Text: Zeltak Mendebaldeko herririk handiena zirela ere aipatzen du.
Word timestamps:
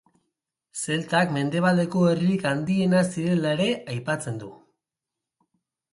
Zeltak 0.83 1.33
Mendebaldeko 1.35 2.01
herririk 2.11 2.47
handiena 2.53 3.03
zirela 3.11 3.55
ere 3.59 3.69
aipatzen 3.97 4.45
du. 4.45 4.51